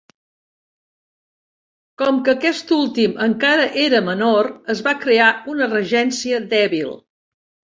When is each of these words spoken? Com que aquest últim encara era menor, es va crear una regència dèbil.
Com 2.03 2.17
que 2.27 2.33
aquest 2.33 2.73
últim 2.77 3.13
encara 3.27 3.67
era 3.83 4.01
menor, 4.09 4.49
es 4.75 4.83
va 4.89 4.97
crear 5.05 5.31
una 5.55 5.69
regència 5.77 6.45
dèbil. 6.57 6.91